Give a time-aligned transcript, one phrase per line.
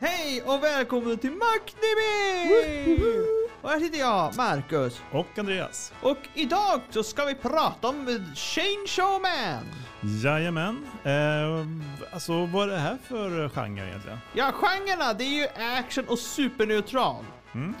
[0.00, 3.00] Hej och välkommen till Macknimi!
[3.62, 5.02] Och här sitter jag, Marcus.
[5.12, 5.92] Och Andreas.
[6.02, 9.64] Och idag så ska vi prata om Chainsaw Man.
[10.02, 10.86] Jajamän.
[11.04, 11.66] Eh,
[12.12, 14.18] alltså vad är det här för genre egentligen?
[14.34, 15.46] Ja, genrerna det är ju
[15.78, 17.24] action och superneutral.
[17.54, 17.74] Mm.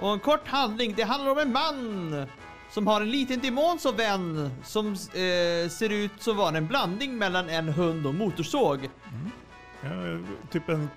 [0.00, 2.26] Och en kort handling, det handlar om en man
[2.70, 7.18] som har en liten demon som vän som eh, ser ut som var en blandning
[7.18, 8.90] mellan en hund och motorsåg.
[9.80, 9.90] Ja,
[10.52, 10.90] typ en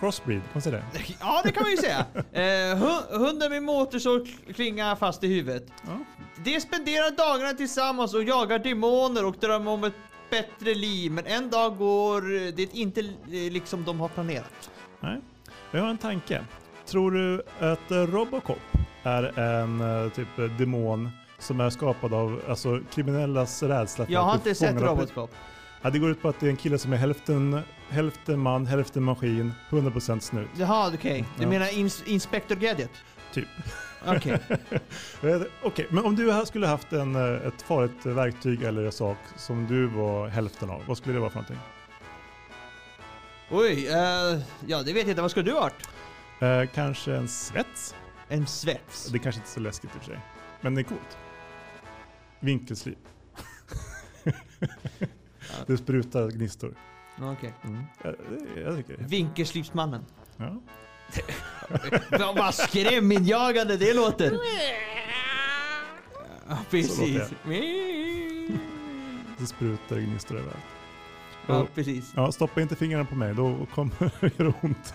[0.00, 0.98] crossbreed, kan man säga det?
[1.20, 2.04] Ja, det kan man ju säga.
[2.32, 5.66] Eh, hu- hunden med motorsåg klingar fast i huvudet.
[5.86, 5.98] Ja.
[6.44, 9.94] De spenderar dagarna tillsammans och jagar demoner och drömmer om ett
[10.32, 11.12] bättre liv.
[11.12, 12.20] Men en dag går
[12.52, 13.06] det inte eh,
[13.52, 14.70] liksom de har planerat.
[15.00, 15.20] Nej.
[15.70, 16.44] Jag har en tanke.
[16.86, 18.58] Tror du att eh, Robocop
[19.02, 24.34] är en eh, typ demon som är skapad av alltså, kriminellas rädsla för Jag har
[24.34, 25.30] inte sett fångad av- Robocop.
[25.82, 28.66] Ja, det går ut på att det är en kille som är hälften, hälften man,
[28.66, 30.48] hälften maskin, 100% snut.
[30.56, 31.24] Jaha, okej.
[31.36, 31.48] Du Ja.
[31.48, 32.90] menar ins- Inspector Gadget?
[33.32, 33.48] Typ.
[34.06, 34.38] Okej.
[35.22, 39.16] Eh, Okej, men om du skulle haft en, eh, ett farligt verktyg eller en sak
[39.36, 41.58] som du var hälften av, vad skulle det vara för någonting?
[43.50, 45.22] Oj, eh, ja det vet jag inte.
[45.22, 45.88] Vad skulle du ha varit?
[46.40, 47.94] Eh, kanske en svets?
[48.28, 49.06] En svets.
[49.06, 50.20] Det är kanske inte är så läskigt i och för sig.
[50.60, 51.18] Men det är coolt.
[52.40, 52.98] Vinkelslip.
[55.66, 56.74] det sprutar gnistor.
[57.20, 57.54] Okej.
[57.64, 57.84] Mm.
[58.02, 58.14] Jag,
[58.64, 58.84] jag.
[58.98, 60.04] Vinkelslipsmannen.
[60.36, 60.60] Ja.
[62.36, 64.38] Vad skräminjagande det låter.
[66.70, 67.22] Precis.
[69.38, 70.56] Så sprutar det gnistor överallt.
[71.46, 72.12] Ja, precis.
[72.16, 74.94] Ja, stoppa inte fingrarna på mig, då kommer det göra ont.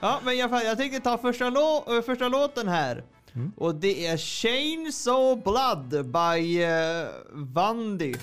[0.00, 3.04] Ja, men fall, jag tänkte ta första, lå- äh, första låten här.
[3.34, 3.52] Mm.
[3.56, 6.68] Och det är Chainsaw Blood by uh,
[7.32, 8.14] Vandy.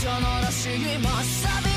[0.00, 1.69] ちのらしい真っさび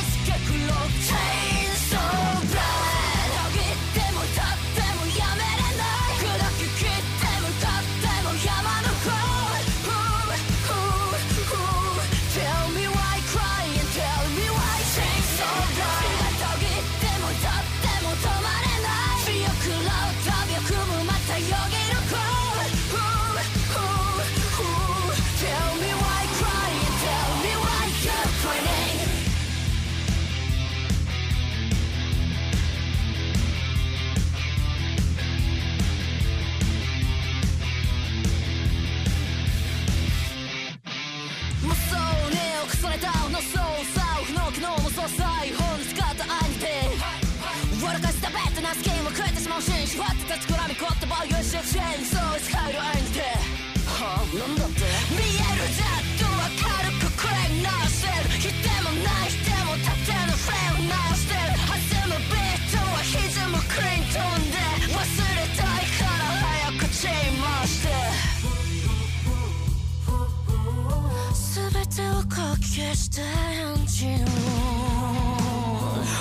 [73.16, 74.26] 다른 채로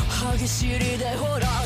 [0.09, 1.63] 하기 싫이 되호라.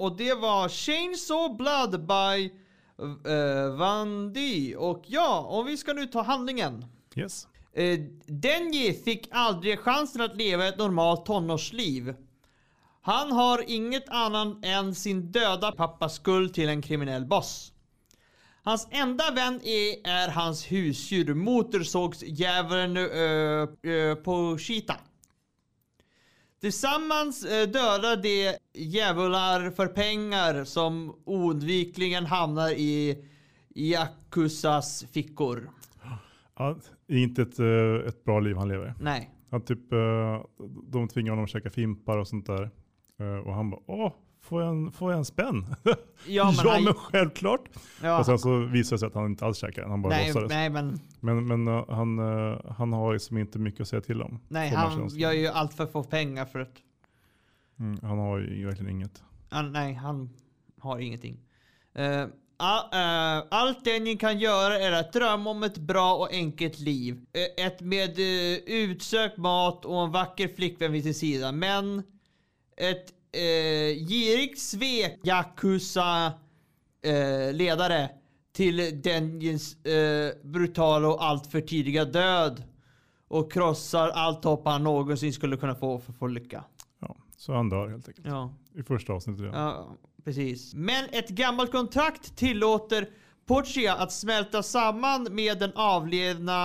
[0.00, 2.50] Och det var Chainsaw Blood by
[3.02, 4.76] uh, Van D.
[4.76, 6.84] Och ja, och vi ska nu ta handlingen.
[7.16, 7.48] Yes.
[7.78, 12.14] Uh, Denji fick aldrig chansen att leva ett normalt tonårsliv.
[13.02, 17.72] Han har inget annat än sin döda pappas skuld till en kriminell boss.
[18.62, 24.96] Hans enda vän är, är hans husdjur, motorsågsdjävulen uh, uh, Pochita.
[26.60, 33.24] Tillsammans uh, dödar de djävular för pengar som oundvikligen hamnar i
[33.74, 35.70] Yakuzas fickor.
[36.58, 36.76] Ja,
[37.06, 38.94] det är inte ett, eh, ett bra liv han lever.
[39.00, 39.30] Nej.
[39.50, 39.98] Han typ, eh,
[40.92, 42.70] de tvingar honom att käka fimpar och sånt där.
[43.20, 45.74] Eh, Och han bara, åh, får jag en, får jag en spänn?
[46.26, 47.60] Ja, men ja han- men självklart.
[48.02, 48.18] Ja.
[48.18, 50.26] Och sen så visar det sig att han inte alls käkar den, han bara Nej,
[50.26, 50.50] låtsades.
[50.50, 54.22] nej, men Men, men eh, han, eh, han har liksom inte mycket att säga till
[54.22, 54.40] om.
[54.48, 56.74] nej, han gör ju allt för att få pengar för att
[57.78, 59.22] Mm, han har ju verkligen inget.
[59.50, 60.30] Han, nej, han
[60.80, 61.36] har ingenting.
[61.98, 62.26] Uh,
[62.56, 66.78] all, eh, allt det ni kan göra är att drömma om ett bra och enkelt
[66.78, 67.20] liv.
[67.58, 71.52] Ett med uh, utsökt mat och en vacker flickvän vid sin sida.
[71.52, 72.02] Men
[72.76, 76.32] ett uh, girigt svek Yakuza
[77.02, 78.10] eh, ledare
[78.52, 82.62] till Denjins uh, brutala och alltför tidiga död.
[83.28, 86.64] Och krossar allt hopp han någonsin skulle kunna få för att få lycka.
[87.00, 88.26] Ja, så han dör helt enkelt.
[88.26, 88.54] Ja.
[88.74, 89.60] I första avsnittet redan.
[89.60, 90.74] Ja, precis.
[90.74, 93.08] Men ett gammalt kontrakt tillåter
[93.46, 96.64] Portia att smälta samman med den avlidna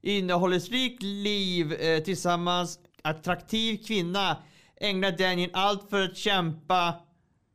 [0.00, 4.36] innehållsrikt liv eh, tillsammans attraktiv kvinna
[4.76, 6.94] ägnar Daniel allt för att kämpa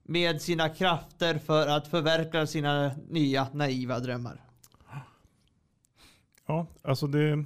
[0.03, 4.41] med sina krafter för att förverkliga sina nya naiva drömmar.
[6.47, 7.45] Ja, alltså det...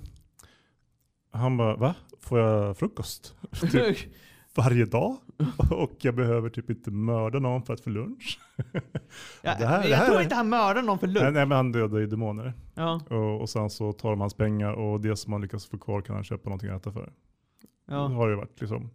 [1.32, 1.96] Han bara, va?
[2.20, 3.36] Får jag frukost?
[3.72, 3.98] typ
[4.56, 5.18] varje dag?
[5.72, 8.40] Och jag behöver typ inte mörda någon för att få lunch?
[9.42, 11.34] Ja, det här- jag det här tror är- inte han mördar någon för nej, lunch.
[11.34, 12.54] nej, men han dödar ju demoner.
[12.76, 15.78] Ja, Och, och sen så tar de hans pengar och det som han lyckas få
[15.78, 17.02] kvar kan han köpa någonting att äta för.
[17.88, 18.08] Det ja.
[18.08, 18.90] har det ju varit liksom.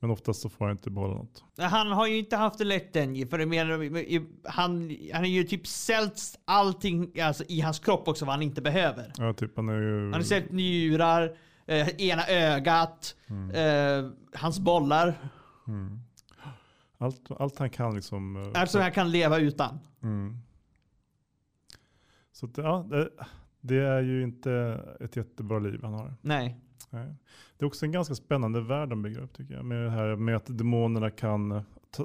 [0.00, 1.44] Men oftast så får han inte behålla något.
[1.58, 5.44] Han har ju inte haft det lätt än för jag menar, han, han har ju
[5.44, 9.12] typ säljt allting alltså, i hans kropp också vad han inte behöver.
[9.18, 10.02] Ja, typ han är ju...
[10.04, 13.14] Han har sällt njurar, eh, ena ögat,
[13.54, 15.14] eh, hans bollar.
[15.68, 16.00] Mm.
[16.98, 18.36] Allt, allt han kan liksom...
[18.36, 19.78] eh, Alltså jag kan leva utan.
[20.02, 20.36] Mm.
[22.32, 23.10] Så att, ja, det,
[23.60, 24.52] det är ju inte
[25.00, 26.14] ett jättebra liv han har.
[26.22, 26.60] Nej.
[26.90, 27.14] Nej.
[27.56, 29.64] Det är också en ganska spännande värld de bygger upp tycker jag.
[29.64, 31.62] Med det här med att demonerna kan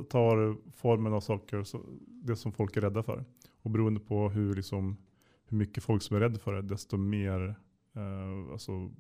[0.10, 3.26] ta formen av saker, så, det som folk är rädda för.
[3.62, 4.98] Och beroende på hur, liksom,
[5.46, 7.56] hur mycket folk som är rädda för det, desto mer
[7.96, 8.92] eh, alltså,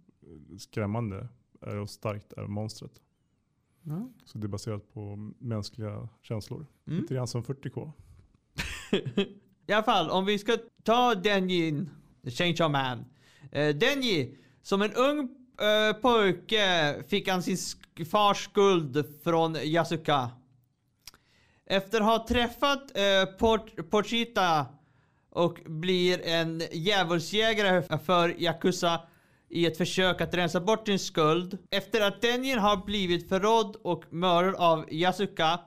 [0.58, 1.27] skrämmande
[1.62, 3.01] är och starkt är monstret.
[4.25, 6.65] Så det är baserat på mänskliga känslor.
[6.87, 7.01] Mm.
[7.01, 7.91] Lite grann som 40K.
[9.67, 11.89] I alla fall, om vi ska ta Denjin,
[12.23, 13.05] The Change of Man.
[13.51, 15.19] Eh, Denji, som en ung
[15.61, 17.57] eh, pojke fick han sin
[18.05, 20.29] fars skuld från Yasuka.
[21.65, 24.65] Efter att ha träffat eh, Port- Pochita
[25.29, 29.01] och blir en djävulsjägare för Yakuza
[29.53, 31.57] i ett försök att rensa bort sin skuld.
[31.72, 35.60] Efter att Denjin har blivit förrådd och mördad av Yasuka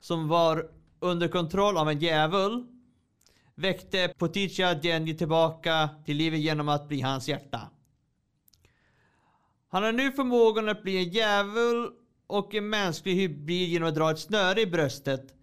[0.00, 0.70] som var
[1.00, 2.66] under kontroll av en djävul
[3.54, 7.60] väckte Poticha Denji tillbaka till livet genom att bli hans hjärta.
[9.68, 11.90] Han har nu förmågan att bli en djävul
[12.26, 15.34] och en mänsklig hybrid genom att dra ett snöre i bröstet.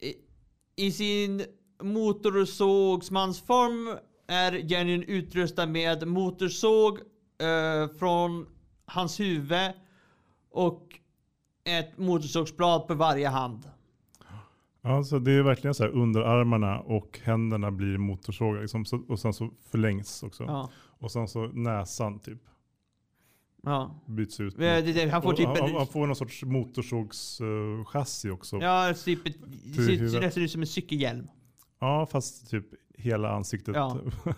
[0.00, 0.14] I,
[0.86, 1.44] i sin
[1.82, 6.98] motorsågsmansform är Jenny utrustad med motorsåg
[7.38, 8.46] eh, från
[8.86, 9.72] hans huvud
[10.50, 10.82] och
[11.64, 13.70] ett motorsågsblad på varje hand.
[14.82, 19.50] Alltså det är verkligen så här underarmarna och händerna blir motorsågar liksom, och sen så
[19.70, 20.44] förlängs också.
[20.44, 20.70] Ja.
[21.00, 22.38] Och sen så näsan typ
[23.62, 24.00] Ja.
[24.06, 24.54] byts ut.
[24.54, 25.74] Eh, det- det- Han får typ han, en...
[25.74, 28.56] han får någon sorts motorsågschassi också.
[28.56, 28.94] Ja.
[29.04, 31.28] Typ det ser nästan ut som en cykelhjälm.
[32.06, 33.74] Fast typ hela ansiktet.
[33.76, 33.96] Ja.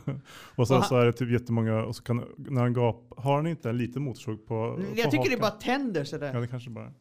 [0.57, 3.37] och sen han- så är det typ jättemånga, och så kan, när han gapar, har
[3.37, 5.41] han inte en liten motorsåg på, på Jag tycker det är hakan?
[5.41, 6.35] bara tänder sådär.
[6.35, 6.93] Ja det kanske bara.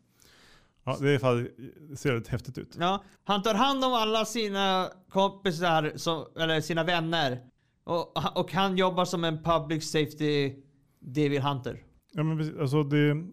[0.84, 1.50] Ja det, är, fall-
[1.89, 2.75] det ser rätt häftigt ut.
[2.79, 7.39] Ja, han tar hand om alla sina kompisar, som, eller sina vänner.
[7.84, 10.53] Och, och han jobbar som en public safety
[11.00, 11.84] Devil Hunter.
[12.12, 13.24] Ja, men precis, alltså det,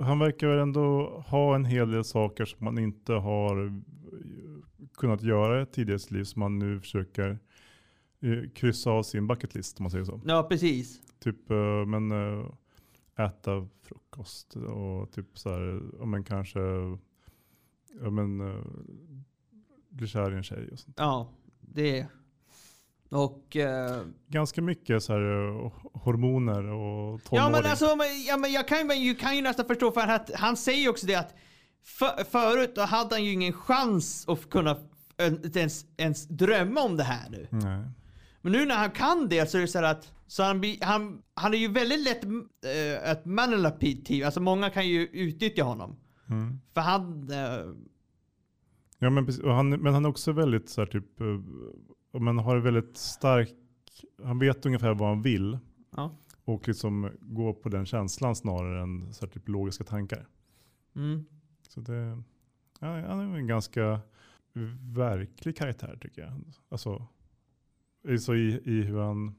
[0.00, 3.82] han verkar väl ändå ha en hel del saker som man inte har
[4.96, 7.38] kunnat göra tidigare i sitt liv som man nu försöker
[8.20, 10.20] eh, kryssa av sin bucket list om man säger så.
[10.24, 11.00] Ja, precis.
[11.20, 12.46] Typ eh, men, eh,
[13.26, 16.60] äta frukost och typ så här, men kanske
[18.02, 18.64] ja, men, eh,
[19.88, 20.94] bli kär i en tjej och sånt.
[20.98, 21.28] Ja,
[21.60, 22.06] det
[23.10, 23.56] Och...
[23.56, 27.44] eh, Ganska mycket så här, eh, hormoner och tonåring.
[27.44, 27.86] ja men alltså,
[28.28, 31.06] ja, men jag kan, jag kan ju nästan förstå för att han säger ju också
[31.06, 31.34] det att
[31.84, 34.70] för, förut då hade han ju ingen chans att kunna
[35.16, 37.48] eh, ens, ens drömma om det här nu.
[37.50, 37.84] Nej.
[38.42, 41.54] Men nu när han kan det så är det så att så han, han, han
[41.54, 44.24] är ju väldigt lätt äh, ett manipulativ.
[44.24, 45.96] Alltså många kan ju utnyttja honom.
[46.28, 46.60] Mm.
[46.74, 47.30] För han...
[47.30, 47.74] eh,
[48.98, 51.26] Ja, men, han, men han är också väldigt så här, typ, eh,
[52.12, 53.54] och man har väldigt stark,
[54.22, 55.58] han vet ungefär vad han vill
[55.96, 56.18] ja.
[56.44, 60.26] och liksom går på den känslan snarare än så här, typ, logiska tankar.
[60.96, 61.24] Mm.
[61.74, 62.22] Så det,
[62.80, 64.00] ja, han är en ganska
[64.94, 66.32] verklig karaktär tycker jag.
[66.68, 67.06] Alltså,
[68.08, 69.34] i- så i, i hur han,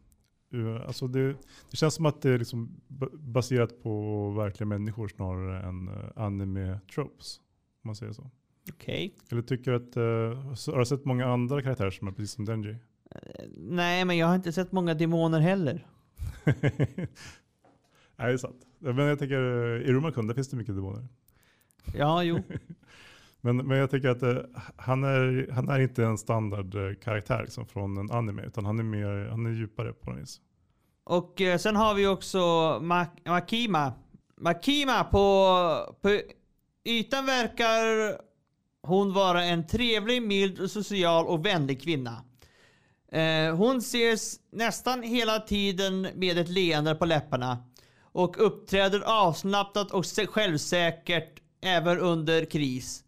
[0.49, 1.27] hur- alltså det,
[1.71, 5.95] det känns som att det är liksom ba- baserat på verkliga människor snarare än uh,
[6.15, 7.37] anime tropes.
[7.83, 8.29] Om man säger så.
[8.69, 9.15] Okej.
[9.31, 12.45] Eller tycker du att, eh, har du sett många andra karaktärer som är precis som
[12.45, 12.77] Denji?
[13.11, 15.87] Eh, Nej, men jag har inte sett många demoner heller.
[18.15, 18.65] Nej, det är sant.
[18.79, 19.35] Men jag tänker,
[19.75, 21.07] eh, i Rumakun där finns det mycket demoner.
[21.95, 22.39] Ja, jo.
[23.45, 24.37] Men, men jag tycker att eh,
[24.75, 29.27] han, är, han är inte en standardkaraktär liksom, från en anime, utan han är, mer,
[29.29, 30.41] han är djupare på något vis.
[31.03, 32.39] Och eh, sen har vi också
[32.81, 33.93] Ma- Makima.
[34.37, 35.17] Makima på,
[36.01, 36.19] på
[36.83, 37.85] ytan verkar
[38.81, 42.23] hon vara en trevlig, mild, social och vänlig kvinna.
[43.11, 47.57] Eh, hon ses nästan hela tiden med ett leende på läpparna
[48.01, 53.03] och uppträder avslappnat och självsäkert även under kris.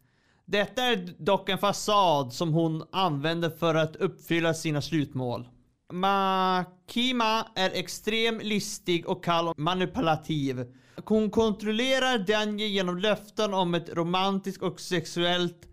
[0.45, 5.47] Detta är dock en fasad som hon använder för att uppfylla sina slutmål.
[5.93, 10.74] Makima är extrem, listig och kall och manipulativ.
[11.05, 15.67] Hon kontrollerar Danje genom löften om ett romantiskt och sexuellt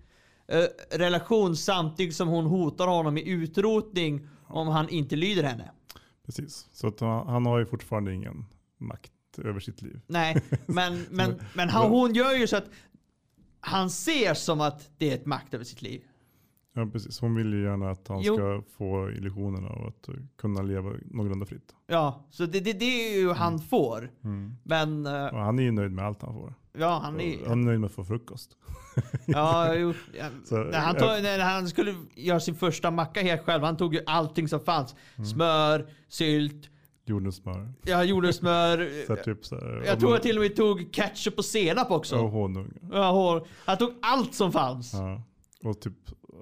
[0.49, 0.65] eh,
[0.99, 5.71] relation samtidigt som hon hotar honom med utrotning om han inte lyder henne.
[6.27, 6.69] Precis.
[6.73, 8.45] Så att eh, han har ju fortfarande ingen
[8.79, 10.01] makt över sitt liv.
[10.07, 10.37] Nej,
[10.67, 12.71] men, men, men han, hon gör ju så att
[13.61, 16.03] han ser som att det är ett makt över sitt liv.
[16.75, 17.21] Ja, precis.
[17.21, 18.35] Hon vill ju gärna att han Jo.
[18.37, 21.75] ska få illusionen av att eh, kunna leva någorlunda fritt.
[21.87, 22.85] Ja, så det, det, det
[23.15, 24.11] är ju han får.
[24.63, 26.55] Men eh, Och han är ju nöjd med allt han får.
[26.73, 28.57] ja, han är Han är nöjd med att få frukost.
[29.27, 29.95] Ja, jo.
[30.45, 33.95] Så, när, han tog, när han skulle göra sin första macka helt själv, han tog
[33.95, 34.95] ju allting som fanns.
[35.17, 35.27] Mm.
[35.27, 36.71] Smör, sylt,
[37.05, 37.73] Jordnötssmör.
[37.85, 39.07] ja, jordnötssmör.
[39.07, 42.19] Så typ så här, jag tror jag till och med tog ketchup och senap också.
[42.19, 42.73] Och honung.
[42.93, 43.47] Ja, hår.
[43.65, 44.93] Han tog allt som fanns.
[44.95, 45.23] Ja.
[45.65, 45.95] Och typ,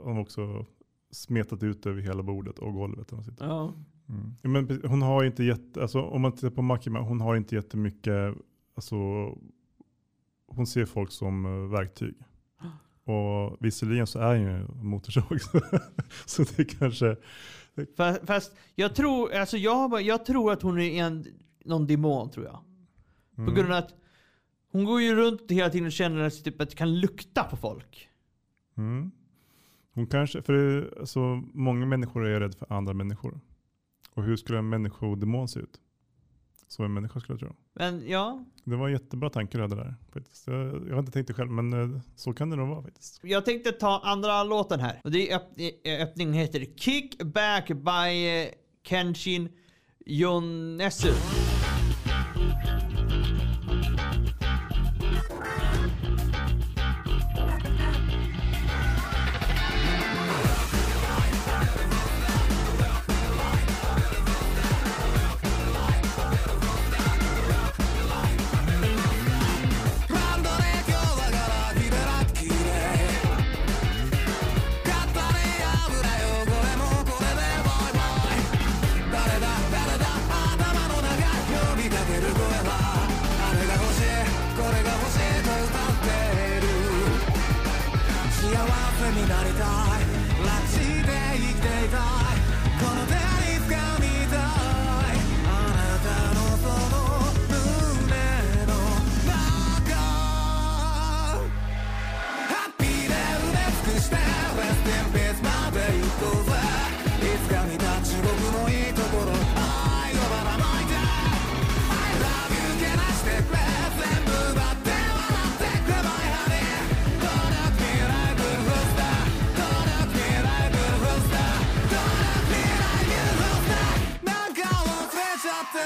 [0.04, 0.66] han också
[1.10, 3.10] smetat ut över hela bordet och golvet.
[3.10, 3.46] Hon sitter.
[3.46, 3.74] Ja.
[4.08, 4.66] Mm.
[4.66, 8.34] Men hon har inte jätte, alltså om man tittar på Makima, hon har inte jättemycket,
[8.74, 8.96] alltså
[10.46, 12.14] hon ser folk som eh, verktyg.
[13.04, 15.40] Och visserligen så är hon ju motorsåg.
[16.26, 17.16] så det kanske,
[17.96, 21.26] Fast, fast jag tror, alltså jag, jag tror att hon är en,
[21.64, 22.58] någon demon tror jag.
[23.36, 23.54] På Mm.
[23.54, 23.94] grund av att
[24.72, 28.08] hon går ju runt hela tiden och känner att, typ, att kan lukta på folk.
[28.76, 29.10] Mm.
[29.94, 33.40] Hon kanske, för det, alltså, många människor är rädda för andra människor.
[34.14, 35.80] Och hur skulle en människodemon se ut?
[36.72, 37.56] Så en människa skulle jag tro.
[37.74, 39.94] Men ja, Det var en jättebra tanke du hade där.
[40.12, 40.46] Faktiskt.
[40.46, 43.20] Jag, jag har inte tänkt det själv, men eh, så kan det nog vara faktiskt.
[43.22, 45.00] jag tänkte ta andra låten här.
[45.04, 45.48] Och det är öpp,
[45.84, 48.48] eh, öppningen heter Kick Back by eh,
[48.82, 49.48] Kenshin
[50.06, 51.12] Yonesu.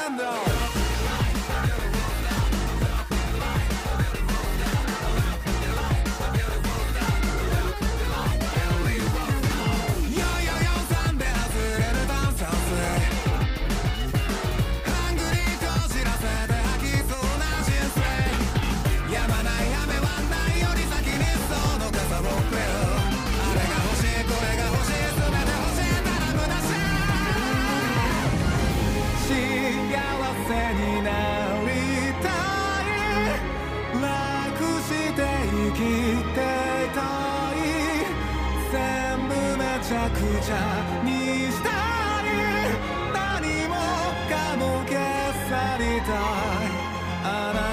[0.04, 0.63] them though.
[47.24, 47.63] And I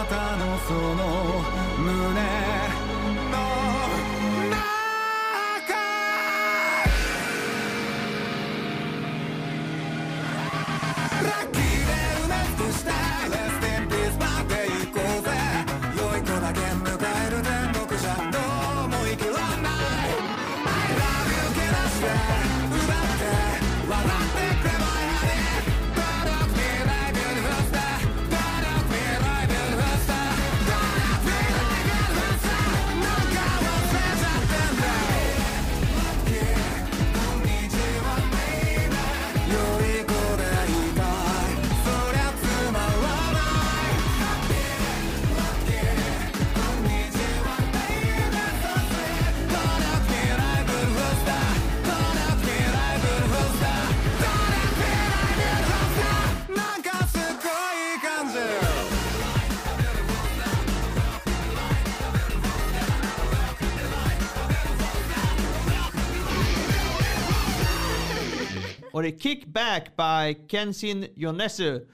[68.91, 71.86] Och det är Kick Back by Kenshin Yonesu.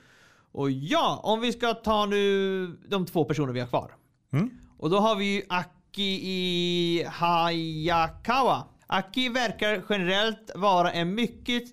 [0.52, 3.96] Och ja, om vi ska ta nu de två personer vi har kvar.
[4.34, 4.50] Mm.
[4.78, 8.64] Och då har vi ju Aki i Hayakawa.
[8.88, 11.64] Aki verkar generellt vara en mycket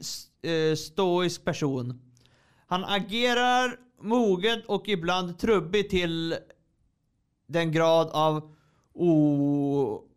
[0.42, 2.00] eh, stoisk person.
[2.66, 6.36] Han agerar moget och ibland trubbig till
[7.46, 8.54] den grad av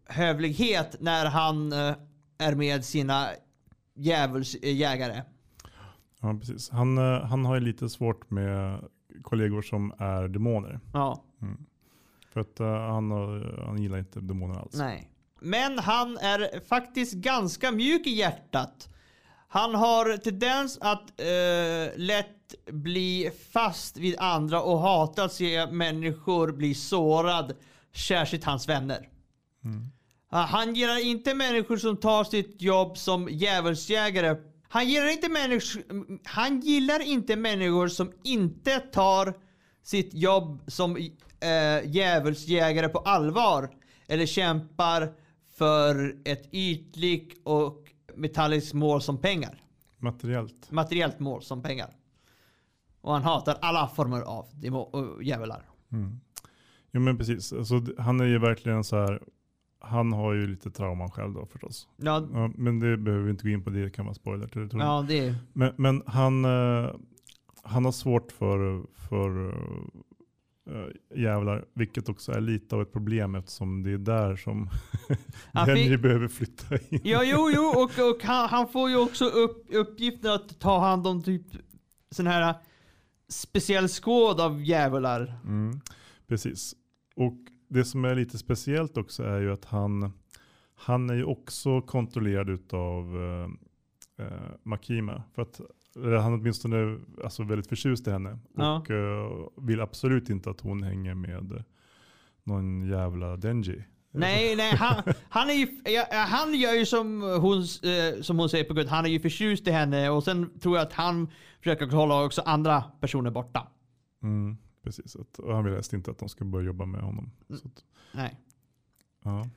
[0.07, 1.95] ohövlighet när han eh,
[2.37, 3.29] är med sina
[3.97, 5.23] djävulsjägare.
[6.21, 6.69] Ja, precis.
[6.69, 8.83] Han, eh, han har ju lite svårt med
[9.21, 10.79] kollegor som är demoner.
[10.93, 11.23] Ja,
[12.33, 13.11] För att eh, han,
[13.65, 14.73] han gillar inte demoner alls.
[14.75, 15.11] nej.
[15.41, 18.89] Men han är faktiskt ganska mjuk i hjärtat.
[19.47, 26.51] Han har tendens att eh, lätt bli fast vid andra och hatar att se människor
[26.51, 27.53] bli sårad.
[27.95, 29.09] Särskilt hans vänner.
[29.63, 29.69] Ah,
[30.29, 34.35] Han gillar inte människor som tar sitt jobb som djävulsjägare.
[34.69, 35.83] Han gillar inte människor,
[36.23, 39.33] han gillar inte människor som inte tar
[39.83, 43.69] sitt jobb som äh, djävulsjägare på allvar.
[44.07, 45.13] Eller kämpar
[45.57, 49.63] för ett ytligt och metalliskt mål som pengar.
[49.97, 50.71] Materiellt.
[50.71, 51.89] materiellt mål som pengar.
[53.01, 54.45] Och han hatar alla former av
[55.21, 55.69] djävular.
[55.91, 56.19] Mm.
[56.91, 57.53] Jo men precis.
[57.53, 59.21] Alltså, han är ju verkligen så här.
[59.89, 61.87] Han har ju lite trauman själv då förstås.
[61.97, 63.69] Ja, Ja, men det behöver vi inte gå in på.
[63.69, 64.69] Det kan vara spoiler till det.
[64.69, 64.89] tror jag.
[64.89, 65.35] ja det är...
[65.53, 66.91] Men, men han, eh,
[67.63, 69.47] han har svårt för, för
[70.71, 71.65] uh, jävlar.
[71.73, 74.69] Vilket också är lite av ett problem eftersom det är där som
[75.53, 77.01] Han Denny fick- behöver flytta in.
[77.03, 81.07] Ja, jo, jo, och, och han, han får ju också upp, uppgiften att ta hand
[81.07, 81.45] om typ
[82.11, 82.55] sån här
[83.29, 85.39] speciell skåd av djävular.
[85.43, 85.79] Mm,
[86.27, 86.73] precis.
[87.15, 90.11] Och det som är lite speciellt också är ju att han,
[90.75, 93.49] han är ju också kontrollerad utav eh,
[94.25, 95.23] eh, Makima.
[95.35, 95.61] För att
[95.95, 98.39] han är åtminstone alltså väldigt förtjust i henne.
[98.55, 98.79] Ja.
[98.79, 101.63] Och eh, vill absolut inte att hon hänger med
[102.43, 103.83] någon jävla Denji.
[104.11, 105.67] Nej, nej, han, han, är ju,
[106.11, 109.67] han gör ju som hon, eh, som hon säger på gud, han är ju förtjust
[109.67, 111.27] i henne och sen tror jag att han
[111.59, 113.67] försöker hålla också andra personer borta.
[114.23, 115.15] Mm, precis.
[115.15, 117.31] Att, och han vill helst inte att de ska börja jobba med honom.
[117.49, 117.61] Mm.
[117.65, 118.39] Att, Nej.
[119.23, 119.49] ja.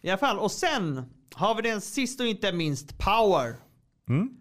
[0.00, 1.02] I alla fall, och sen
[1.34, 3.56] har vi den sista och inte minst, Power.
[4.08, 4.36] mm,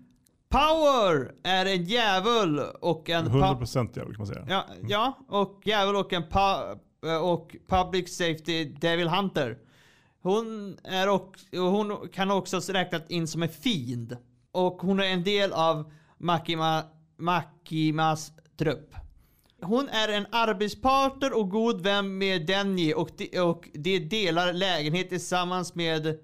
[0.49, 3.25] Power är en djävul och en...
[3.25, 4.45] pa- 100% jävla kan man säga.
[4.49, 6.23] Ja, ja, och djävul och en
[7.23, 9.57] och public safety devil hunter.
[10.21, 14.17] Hon, är och hon kan också räknas in som en fiend.
[14.51, 16.83] Och hon är en del av Makima,
[17.17, 18.95] Makimas trupp.
[19.61, 25.09] Hon är en arbetspartner och god vän med Denji och de, och de delar lägenhet
[25.09, 26.19] tillsammans med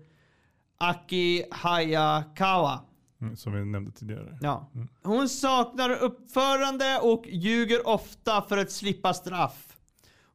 [0.77, 2.79] Aki Hayakawa.
[3.21, 4.37] Mm, som vi nämnde tidigare.
[4.41, 4.71] Ja.
[5.03, 9.77] Hon saknar uppförande och ljuger ofta för att slippa straff.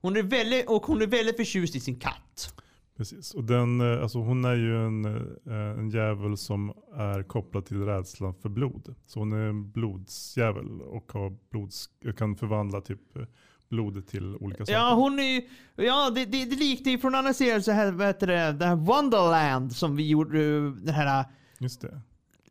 [0.00, 2.54] Hon är väldigt, och hon är väldigt förtjust i sin katt.
[2.98, 3.34] Precis.
[3.34, 5.04] Och den, eh, alltså hon är ju en,
[5.46, 8.94] eh, en djävul som är kopplad till rädslan för blod.
[9.06, 13.22] Så hon är en blodsdjävul och har blods, kan förvandla typ eh,
[13.70, 14.72] blodet till olika saker.
[14.72, 15.48] Ja, hon är ju-
[15.84, 18.66] Ja, det, det, det liknar ju från andra serier så här, vad heter det, det
[18.66, 21.24] här Wonderland som vi gjorde, eh, den här
[21.58, 22.00] Just det.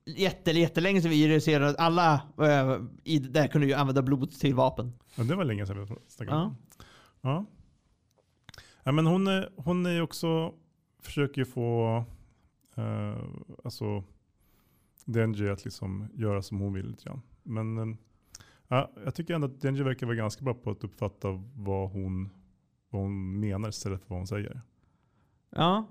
[0.05, 1.75] jätte, jättelänge sedan vi regisserade.
[1.77, 4.93] Alla äh, i, där kunde ju använda blod till vapen.
[5.15, 6.55] Ja, det var länge sedan vi snackade Ja.
[7.21, 7.45] ja.
[8.87, 8.91] Ja.
[8.91, 10.53] men hon är, hon är också,
[11.01, 12.03] försöker ju få
[12.75, 13.17] eh,
[13.63, 14.03] alltså
[15.05, 17.21] Denji att liksom göra som hon vill lite grann.
[17.43, 17.97] Men eh,
[18.67, 22.29] ja, jag tycker ändå att Denji verkar vara ganska bra på att uppfatta vad hon,
[22.89, 24.61] vad hon menar istället för vad hon säger.
[25.49, 25.85] Ja,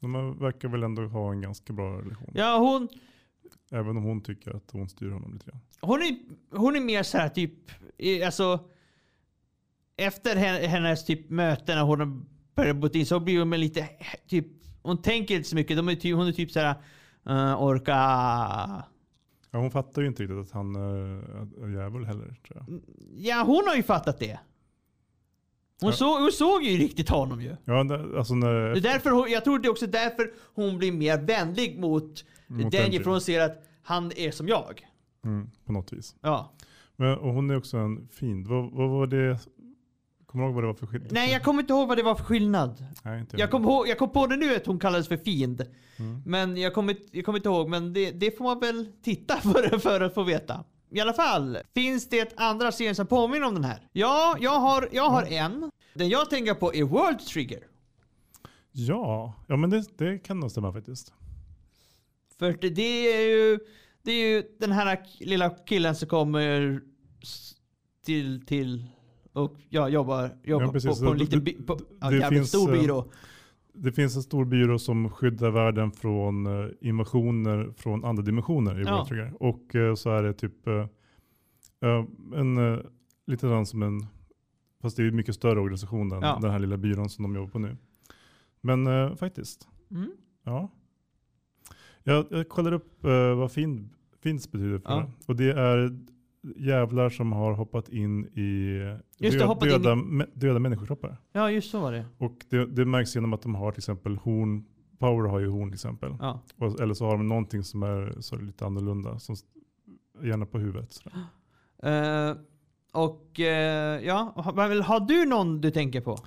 [0.00, 2.30] De verkar väl ändå ha en ganska bra relation.
[2.34, 2.88] ja hon,
[3.70, 5.60] Även om hon tycker att hon styr honom lite grann.
[5.80, 6.16] hon, är,
[6.56, 7.52] hon är mer så här typ,
[8.24, 8.68] alltså
[9.96, 13.88] efter hen- hennes typ möten när hon börjar gå in så blir hon lite
[14.28, 14.46] typ,
[14.82, 15.76] hon tänker inte så mycket.
[15.76, 16.74] De är typ, hon är typ så här
[17.30, 17.92] uh, orka.
[19.50, 22.80] Ja, hon fattar ju inte riktigt att han är är djävul heller tror jag.
[23.16, 24.38] Ja, hon har ju fattat det.
[25.80, 25.96] Hon, Ja.
[25.96, 27.56] såg, hon såg ju riktigt honom ju.
[27.64, 27.78] Ja,
[28.18, 31.18] alltså när, Det är därför hon, jag tror det är också därför hon blir mer
[31.18, 32.72] vänlig mot, Mot.
[32.72, 32.98] Denji.
[33.00, 34.86] För hon ser att han är som jag.
[35.24, 36.16] Mm, på något vis.
[36.20, 36.52] Ja.
[36.96, 38.46] Men, och hon är också en fiend.
[38.46, 39.38] Vad, vad var det?
[40.26, 41.12] Kommer du ihåg vad det var för skillnad?
[41.12, 42.84] Nej, jag kommer inte ihåg vad det var för skillnad.
[43.02, 45.62] Nej, inte Jag kom, ihåg, jag kom på det nu att hon kallades för fiend.
[45.96, 46.22] Mm.
[46.26, 49.78] Men jag kommer, jag kommer inte ihåg, men det, det får man väl titta för,
[49.78, 50.64] för att få veta.
[50.90, 53.88] I alla fall, finns det andra serier som påminner om den här?
[53.92, 55.70] Ja, jag har, jag har en.
[55.94, 57.60] Den jag tänker på är World Trigger.
[58.72, 61.12] Ja, ja men det, det kan nog stämma faktiskt.
[62.38, 63.58] För det, det är ju
[64.02, 66.80] det är ju den här lilla killen som kommer
[68.04, 68.86] till, till
[69.36, 71.00] och ja, jobbar, jobbar Ja, precis.
[71.00, 73.04] på, på en liten by, på, ja, det jävligt finns, stor eh, byrå.
[73.72, 78.82] Det finns en stor byrå som skyddar världen från eh, invasioner från andra dimensioner i
[78.82, 78.92] Ja.
[78.96, 79.32] World Trigger.
[79.42, 80.66] Och eh, så är det typ
[82.34, 82.82] en,
[83.26, 84.06] lite grann som en,
[84.82, 86.38] fast det är mycket större organisation än Ja.
[86.42, 87.76] den här lilla byrån som de jobbar på nu.
[88.60, 90.10] Men faktiskt, Mm.
[90.44, 90.68] ja.
[92.02, 93.02] Jag, jag kollar upp
[93.36, 93.90] vad fin,
[94.22, 94.96] finns betyder för Ja.
[94.96, 95.10] det.
[95.26, 95.98] Och det är
[96.56, 98.78] jävlar som har hoppat in i
[99.18, 101.16] Just det, hoppat in i- döda, mä- döda människokroppar.
[101.32, 102.04] Ja, just så var det.
[102.18, 104.64] Och det, det märks genom att de har till exempel horn.
[104.98, 106.16] Power har ju horn till exempel.
[106.20, 106.42] Ja.
[106.56, 109.18] Och, eller så har de någonting som är så lite annorlunda.
[109.18, 109.36] Som,
[110.22, 111.02] gärna på huvudet.
[111.82, 112.32] Eh,
[112.92, 116.18] och eh, ja, har, har du någon du tänker på?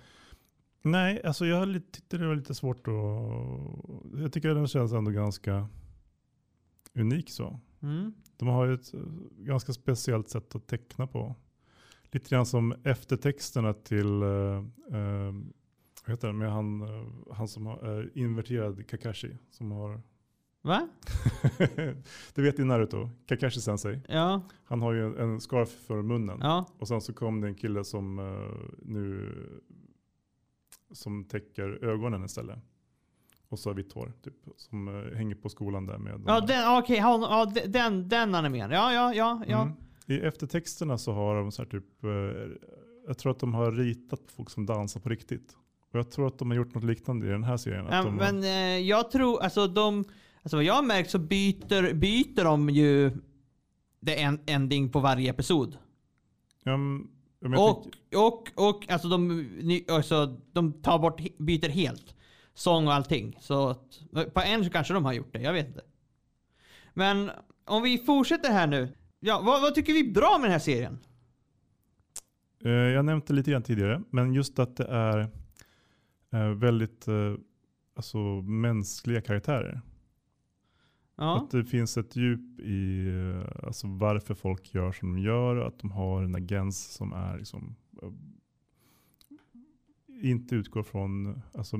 [0.81, 4.19] Nej, alltså jag tyckte det var lite svårt att...
[4.21, 5.67] Jag tycker den känns ändå ganska
[6.95, 7.59] unik så.
[7.81, 8.13] Mm.
[8.39, 8.99] De har ju ett eh,
[9.37, 11.35] ganska speciellt sätt att teckna på.
[12.11, 14.63] Lite grann som eftertexterna till, uh,
[16.05, 19.37] vad heter det, med han, eh, han som har inverterad Kakashi.
[19.51, 20.01] Som har,
[20.61, 20.89] Va?
[22.33, 24.01] det vet i Naruto, Kakashi Sensei.
[24.07, 26.39] Ja, Han har ju en, scarf för munnen.
[26.41, 26.65] ja.
[26.77, 29.33] Och sen så kom det en kille som eh, nu
[30.91, 32.59] som täcker ögonen istället.
[33.49, 34.33] Och så har vitt hår, typ.
[34.57, 36.21] Som eh, hänger på skolan där med.
[36.27, 38.71] Ja, den, okej, han- ja, de- den, den animen.
[38.71, 39.61] Ja, ja, ja, ja.
[39.61, 39.73] Mm.
[40.07, 42.09] I eftertexterna så har de så här typ, eh,
[43.07, 45.55] jag tror att de har ritat på folk som dansar på riktigt.
[45.93, 47.85] Och jag tror att de har gjort något liknande i den här serien.
[47.87, 50.05] Att Ja, de har, men eh, jag tror, alltså de,
[50.43, 53.11] alltså vad jag har märkt så byter, byter de ju
[54.05, 55.77] the en, ending på varje episod.
[56.63, 57.07] ja, men,
[57.39, 59.27] ja, men jag Och, tänker- och, och alltså de,
[59.61, 62.15] ny- alltså de tar bort, byter helt.
[62.59, 63.37] Sång och allting.
[63.39, 64.01] Så att,
[64.33, 65.81] på en så kanske de har gjort det, jag vet inte.
[66.93, 67.31] Men
[67.65, 68.93] om vi fortsätter här nu.
[69.19, 70.99] Ja, vad, vad tycker vi är bra med den här serien?
[72.63, 75.19] eh, jag nämnde lite grann tidigare, men just att det är
[76.33, 77.33] eh, väldigt eh,
[77.95, 79.81] alltså, mänskliga karaktärer.
[81.15, 83.09] Ja, Att det finns ett djup i
[83.63, 85.55] alltså, varför folk gör som de gör.
[85.55, 87.75] Att de har en agens som är liksom,
[90.21, 91.77] inte utgår från alltså,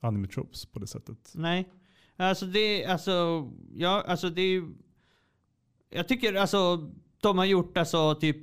[0.00, 1.32] anime tropes på det sättet.
[1.34, 1.68] nej.
[2.16, 4.62] Alltså det, alltså, ja, alltså det
[5.90, 8.36] Jag tycker alltså, de har gjort alltså typ,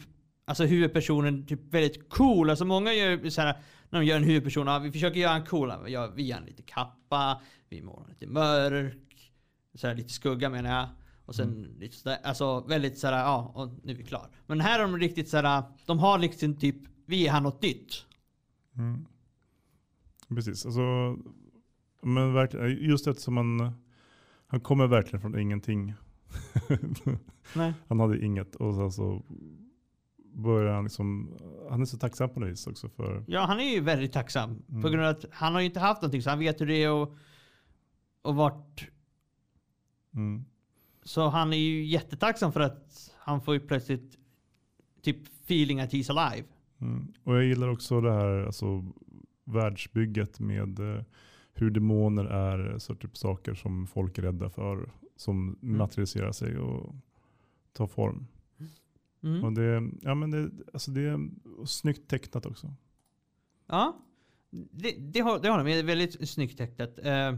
[0.45, 2.49] alltså huvudpersonen typ väldigt cool.
[2.49, 3.57] Alltså många gör så här,
[3.89, 6.45] när de gör en huvudperson, ja, vi försöker göra en cool, ja, vi gör en
[6.45, 9.31] lite kappa, vi målar lite mörk,
[9.75, 10.89] så här, lite skugga menar jag.
[11.25, 14.29] Och sen lite sådär, alltså väldigt sådär, ja, och nu är vi klar.
[14.45, 18.05] Men här är de riktigt sådär, de har liksom typ, vi är här något nytt.
[18.77, 19.05] Mm.
[20.29, 21.17] Precis, alltså,
[22.01, 23.71] men verkligen, just eftersom man,
[24.47, 25.93] han kommer verkligen från ingenting.
[27.87, 29.21] Han hade inget och sen så
[30.33, 31.33] börjar han liksom,
[31.69, 34.55] han är så tacksam på något vis också för, Ja, han är ju väldigt tacksam.
[34.67, 34.91] På Mm.
[34.91, 36.91] grund av att han har ju inte haft någonting, så han vet hur det är
[36.91, 37.15] och,
[38.21, 38.87] och vart.
[40.15, 40.45] mm,
[41.03, 44.17] Så han är ju jättetacksam för att han får ju plötsligt
[45.01, 46.47] typ feeling att he's alive.
[46.81, 47.13] Mm.
[47.23, 48.85] Och jag gillar också det här alltså,
[49.43, 51.03] världsbygget med eh,
[51.61, 54.91] hur demoner är så typ saker som folk är rädda för.
[55.15, 56.95] Som materialiserar sig och
[57.73, 58.27] tar form.
[59.23, 59.43] Mm.
[59.43, 61.29] Och det, ja, men det, alltså det är
[61.65, 62.73] snyggt tecknat också.
[63.67, 63.97] Ja,
[64.71, 65.63] det, det, har, det har de.
[65.63, 66.99] Det är väldigt snyggt tecknat.
[67.03, 67.35] Eh,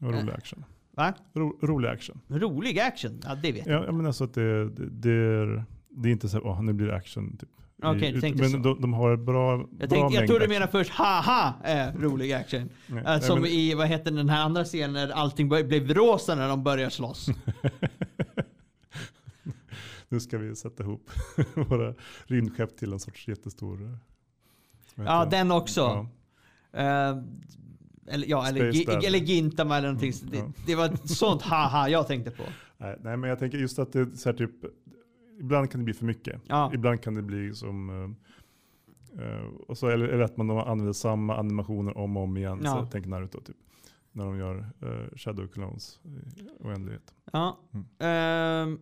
[0.00, 0.34] rolig Äh.
[0.34, 0.64] action.
[0.90, 1.14] va?
[1.32, 2.20] Ro, rolig action.
[2.28, 3.20] Rolig action?
[3.24, 3.82] Ja, det vet jag.
[3.82, 6.62] Ja, jag menar så att det, det, det, är, det är inte så att oh,
[6.62, 7.36] nu blir det action.
[7.36, 7.48] Typ.
[7.82, 8.56] Okej, du tänkte men så.
[8.56, 12.32] de, de har bra, Jag, bra tänkte, jag tror du menar först haha är rolig
[12.32, 12.68] action.
[12.86, 16.34] Nej, nej, som men- i, vad heter den här andra scenen när allting blev rosa
[16.34, 17.28] när de börjar slåss.
[20.08, 21.10] nu ska vi sätta ihop
[21.54, 21.94] våra
[22.26, 23.82] rymdskepp till en sorts jättestor...
[23.82, 25.30] eh, Ja, det?
[25.36, 26.06] den också.
[26.72, 26.80] Ja.
[26.80, 27.18] Eh,
[28.06, 30.12] eller, ja, eller, Space eller Gintama eller någonting.
[30.22, 30.40] Mm, ja.
[30.56, 32.42] det, det var sånt haha jag tänkte på.
[32.78, 34.50] Nej, nej, men jag tänker just att det är så här typ,
[35.40, 36.40] ibland kan det bli för mycket.
[36.46, 36.70] Ja.
[36.74, 38.16] Ibland kan det bli som,
[39.68, 42.60] och så, eller, eller att man använder samma animationer om och om igen.
[42.64, 42.72] Ja.
[42.72, 43.56] Så tänker Naruto typ.
[44.12, 46.08] När de gör uh, Shadow Clones i
[46.60, 47.14] oändlighet.
[47.32, 47.58] Ja.
[47.72, 48.78] Mm.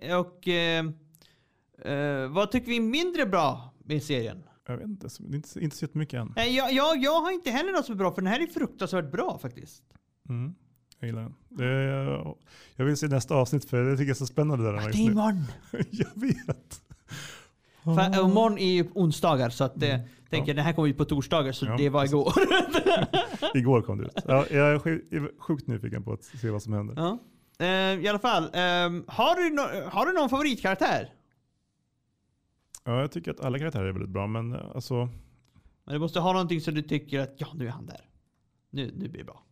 [0.00, 0.48] Eh, och
[2.30, 4.42] vad tycker vi är mindre bra med serien?
[4.66, 6.34] Jag vet inte, inte, inte så jättemycket än.
[6.36, 9.12] Jag, jag, jag har inte heller något som är bra, för den här är fruktansvärt
[9.12, 9.82] bra faktiskt.
[10.28, 10.54] Mm.
[11.00, 11.34] Jag gillar den.
[11.48, 12.34] Det
[12.76, 14.64] jag vill se nästa avsnitt för det tycker jag är så spännande.
[14.64, 15.44] Där Det är imorgon.
[15.90, 16.82] jag vet.
[17.84, 19.98] För, äh, imorgon är ju onsdagar, så att, eh,
[20.30, 21.78] tänker den här kommer ut på torsdagar, så Mm.
[21.78, 22.32] Ja, det var igår.
[23.54, 24.12] Igår kom det ut.
[24.26, 24.78] Ja, jag är
[25.40, 26.94] sjukt, nyfiken på att se vad som händer.
[26.96, 27.18] ja.
[27.58, 27.66] Eh,
[28.04, 31.12] I alla fall, ehm, har, du no- har du någon favoritkaraktär?
[32.84, 34.94] Ja, jag tycker att alla karaktärer är väldigt bra, men eh, alltså
[35.84, 38.00] Men du måste ha någonting som du tycker att ja, nu är han där.
[38.70, 39.42] Nu, nu blir det bra.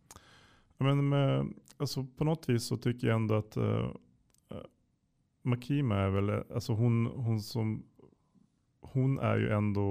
[0.77, 3.87] Men med, alltså på något vis så tycker jag ändå att uh,
[5.43, 7.83] Makima är väl, alltså hon, hon som
[8.81, 9.81] hon är ju ändå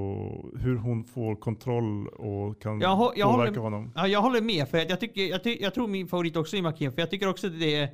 [0.58, 3.92] hur hon får kontroll och kan Jag hå- jag påverka håller- honom.
[3.94, 6.62] Ja, jag håller med, för jag, tycker, jag, ty, jag tror min favorit också är
[6.62, 7.88] Makin, för jag tycker också att det är...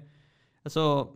[0.62, 1.14] Alltså,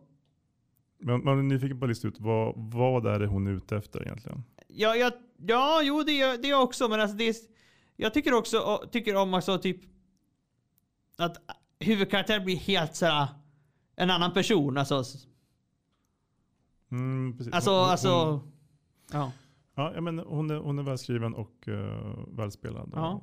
[0.98, 3.76] Men man är nyfiken på att lista ut vad, vad är det hon är ute
[3.76, 4.42] efter egentligen.
[4.68, 7.34] ja, jag, ja jo det är det är jag också, men alltså det är,
[7.96, 9.80] Jag tycker också tycker om alltså typ
[11.18, 11.36] att
[11.80, 13.26] huvudkaraktären blir helt såhär
[13.96, 14.78] en annan person.
[14.78, 15.02] Alltså,
[16.90, 17.52] Mm, precis.
[17.54, 18.40] alltså, Hon- hon- alltså
[19.12, 19.32] ja.
[19.74, 22.90] ja, jag men hon, är, hon är välskriven och uh, välspelad.
[22.94, 23.22] Ja.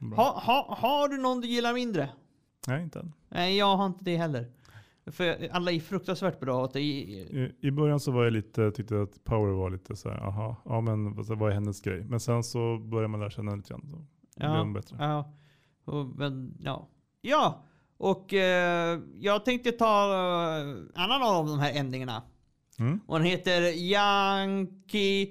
[0.00, 0.06] Och.
[0.16, 2.08] Ha, ha, har du någon du gillar mindre?
[2.68, 3.12] Nej, inte än.
[3.28, 4.52] Nej, jag har inte det heller.
[5.06, 6.64] För alla är fruktansvärt bra.
[6.64, 9.96] Att det I, I början så var jag lite, tyckte jag att Power var lite
[9.96, 12.04] så här, aha, ja men vad är hennes grej?
[12.04, 13.82] Men sen så börjar man lära känna henne lite grann.
[13.90, 13.96] Så
[14.40, 14.50] det Ja.
[14.52, 14.96] blev hon bättre.
[15.00, 15.32] Ja,
[15.84, 16.88] och, men, ja.
[17.20, 17.62] Ja,
[18.02, 22.22] Och eh, jag tänkte ta eh, annan av de här ändringarna.
[22.78, 23.00] Mm.
[23.06, 25.22] Och den heter Yankee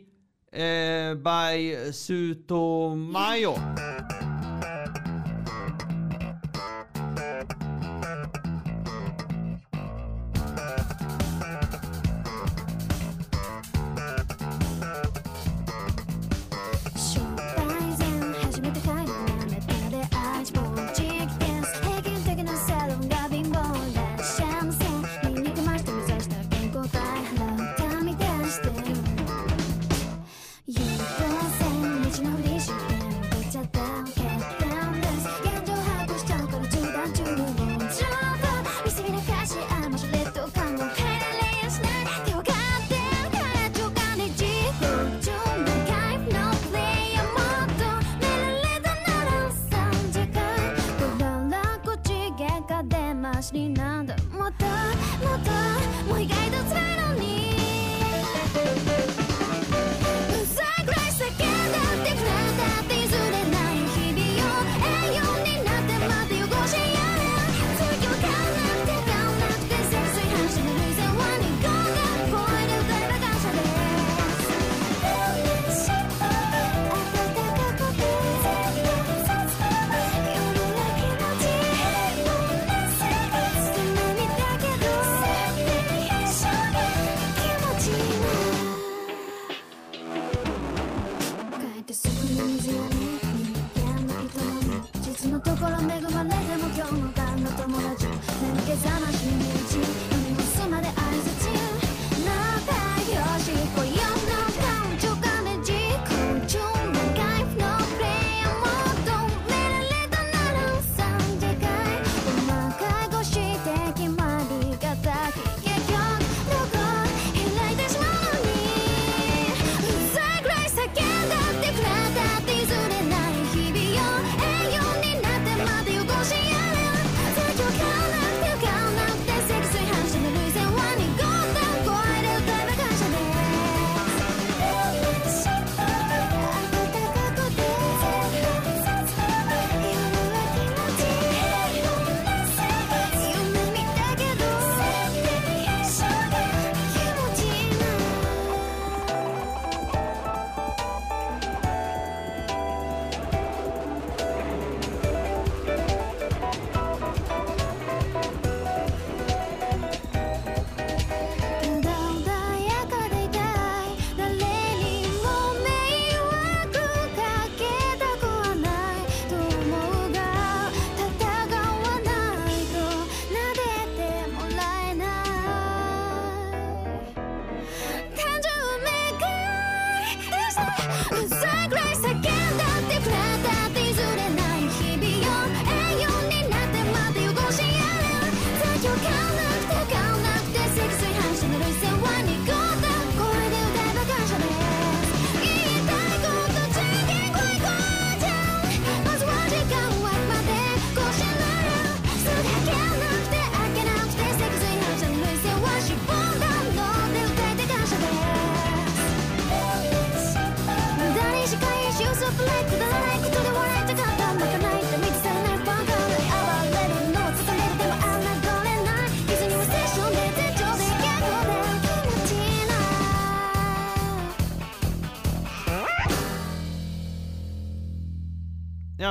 [0.52, 3.56] eh, by Sutomayo.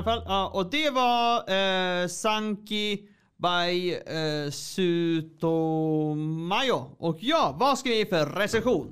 [0.00, 1.36] Alla fall, ja, och det var
[2.02, 4.50] eh, Sanki by eh,
[5.80, 6.84] Sutomayo.
[6.98, 8.86] Och ja, vad ska vi för recension?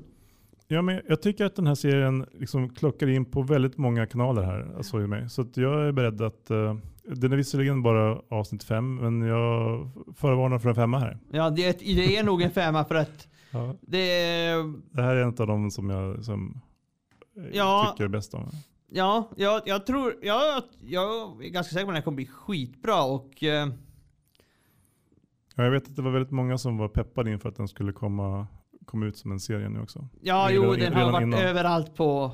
[0.69, 4.43] Ja, men jag tycker att den här serien liksom klockar in på väldigt många kanaler
[4.43, 4.75] här.
[4.77, 5.31] Alltså i mig.
[5.31, 10.59] Så jag är beredd att, uh, den är visserligen bara avsnitt fem, men jag förvarnar
[10.59, 11.19] för en femma här.
[11.31, 13.75] Ja, det, det är nog en femma för att Ja.
[13.81, 14.75] det är...
[14.97, 16.61] Det här är en av de som jag som,
[17.37, 17.95] eh, Ja.
[17.97, 18.51] tycker bäst om.
[18.91, 20.17] Ja, jag, jag tror...
[20.23, 23.43] Jag, jag är ganska säker på att den här kommer bli skitbra och...
[23.43, 23.69] Eh,
[25.55, 27.93] Ja, jag vet att det var väldigt många som var peppade inför att den skulle
[27.93, 28.47] komma,
[28.85, 30.09] komma ut som en serie nu också.
[30.21, 31.41] ja, Redan- jo, den har varit innan.
[31.41, 32.33] överallt på...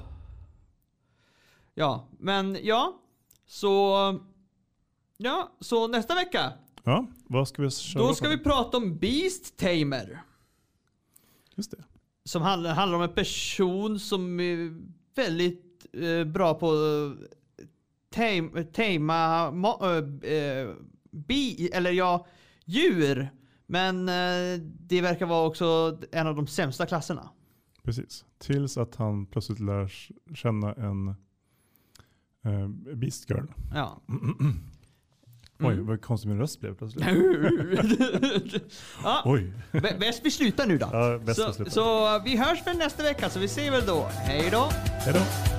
[1.75, 3.01] Ja, men ja.
[3.47, 3.97] Så...
[5.17, 6.53] Ja, så nästa vecka.
[6.83, 8.15] Ja, vad ska vi köra Då på?
[8.15, 10.23] ska vi prata om Beast Tamer.
[11.55, 11.85] Just det.
[12.25, 14.81] Som handlar, handlar om en person som är
[15.15, 17.31] väldigt eh, bra på att
[18.11, 20.71] tam, tama ma, eh, eh,
[21.11, 22.27] bi, eller ja,
[22.65, 23.29] djur.
[23.67, 27.29] Men eh, det verkar vara också en av de sämsta klasserna.
[27.83, 28.25] Precis.
[28.39, 29.93] Tills att han plötsligt lär
[30.35, 31.09] känna en
[32.45, 33.47] eh, Beast Girl.
[33.75, 34.01] Ja.
[35.59, 35.87] Oj, Mm.
[35.87, 37.07] vad konstig min röst blev plötsligt.
[39.05, 39.53] ja, Oj.
[39.73, 40.89] bä- bäst vi slutar nu då.
[40.93, 44.07] Ja, bäst vi så, så vi hörs väl nästa vecka så vi ses väl då.
[44.11, 44.69] Hej då!
[44.85, 45.54] Hej då.